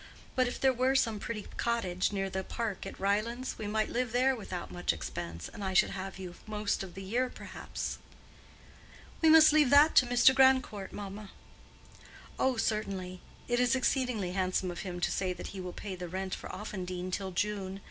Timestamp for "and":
5.47-5.63